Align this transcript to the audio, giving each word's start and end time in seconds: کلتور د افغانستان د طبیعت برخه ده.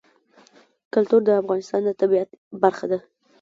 کلتور 0.93 1.21
د 1.25 1.29
افغانستان 1.41 1.81
د 1.85 1.89
طبیعت 2.01 2.29
برخه 2.61 2.85
ده. 2.91 2.99